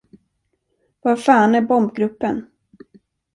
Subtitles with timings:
[1.01, 2.45] Var fan är bombgruppen?